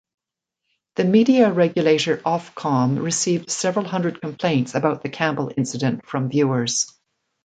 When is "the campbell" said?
5.03-5.51